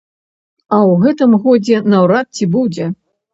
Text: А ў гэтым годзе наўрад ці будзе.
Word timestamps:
А 0.71 0.79
ў 0.93 0.95
гэтым 1.03 1.35
годзе 1.43 1.83
наўрад 1.95 2.27
ці 2.41 2.49
будзе. 2.57 2.89